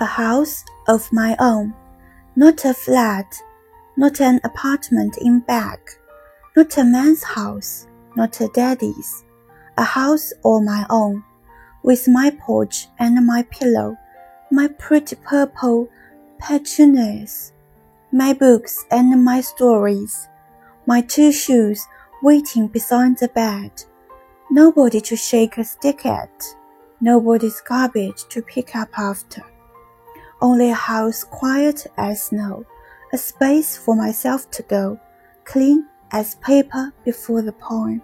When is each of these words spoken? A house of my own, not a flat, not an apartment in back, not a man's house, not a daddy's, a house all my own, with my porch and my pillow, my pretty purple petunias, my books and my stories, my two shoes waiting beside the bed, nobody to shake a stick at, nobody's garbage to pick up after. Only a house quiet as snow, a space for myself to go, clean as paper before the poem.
A 0.00 0.06
house 0.06 0.64
of 0.88 1.12
my 1.12 1.36
own, 1.38 1.74
not 2.34 2.64
a 2.64 2.72
flat, 2.72 3.38
not 3.98 4.18
an 4.22 4.40
apartment 4.44 5.18
in 5.18 5.40
back, 5.40 5.90
not 6.56 6.78
a 6.78 6.84
man's 6.84 7.22
house, 7.22 7.86
not 8.16 8.40
a 8.40 8.48
daddy's, 8.48 9.24
a 9.76 9.82
house 9.82 10.32
all 10.42 10.62
my 10.62 10.86
own, 10.88 11.22
with 11.82 12.08
my 12.08 12.30
porch 12.30 12.86
and 12.98 13.26
my 13.26 13.42
pillow, 13.50 13.98
my 14.50 14.68
pretty 14.68 15.16
purple 15.16 15.90
petunias, 16.38 17.52
my 18.10 18.32
books 18.32 18.86
and 18.90 19.22
my 19.22 19.42
stories, 19.42 20.28
my 20.86 21.02
two 21.02 21.30
shoes 21.30 21.86
waiting 22.22 22.68
beside 22.68 23.18
the 23.18 23.28
bed, 23.28 23.70
nobody 24.50 25.02
to 25.02 25.14
shake 25.14 25.58
a 25.58 25.64
stick 25.64 26.06
at, 26.06 26.42
nobody's 27.02 27.60
garbage 27.60 28.24
to 28.30 28.40
pick 28.40 28.74
up 28.74 28.88
after. 28.98 29.44
Only 30.42 30.70
a 30.70 30.74
house 30.74 31.22
quiet 31.22 31.86
as 31.98 32.22
snow, 32.22 32.64
a 33.12 33.18
space 33.18 33.76
for 33.76 33.94
myself 33.94 34.50
to 34.52 34.62
go, 34.62 34.98
clean 35.44 35.86
as 36.12 36.36
paper 36.36 36.92
before 37.04 37.42
the 37.42 37.52
poem. 37.52 38.02